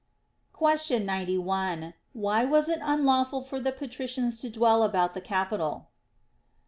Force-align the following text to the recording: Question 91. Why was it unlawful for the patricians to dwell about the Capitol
Question 0.51 1.05
91. 1.05 1.93
Why 2.13 2.43
was 2.43 2.69
it 2.69 2.79
unlawful 2.81 3.43
for 3.43 3.59
the 3.59 3.71
patricians 3.71 4.39
to 4.39 4.49
dwell 4.49 4.81
about 4.81 5.13
the 5.13 5.21
Capitol 5.21 5.89